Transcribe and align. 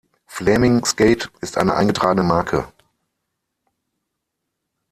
Flaeming-Skate 0.25 1.29
ist 1.41 1.59
eine 1.59 1.75
eingetragene 1.75 2.23
Marke. 2.23 2.67